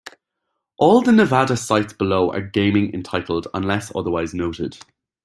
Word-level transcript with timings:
All 0.79 1.03
the 1.03 1.11
Nevada 1.11 1.55
sites 1.55 1.93
below 1.93 2.31
are 2.31 2.41
gaming-entitled, 2.41 3.49
unless 3.53 3.91
otherwise 3.95 4.33
noted. 4.33 4.79